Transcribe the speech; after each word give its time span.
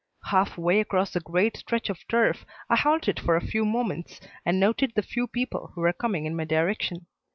Half 0.31 0.57
way 0.57 0.79
across 0.79 1.13
the 1.13 1.19
great 1.19 1.55
stretch 1.57 1.87
of 1.87 2.07
turf, 2.07 2.43
I 2.71 2.75
halted 2.75 3.19
for 3.19 3.35
a 3.35 3.45
few 3.45 3.63
moments 3.63 4.19
and 4.43 4.59
noted 4.59 4.93
the 4.95 5.03
few 5.03 5.27
people 5.27 5.73
who 5.75 5.81
were 5.81 5.93
coming 5.93 6.25
in 6.25 6.35
my 6.35 6.45
direction. 6.45 7.05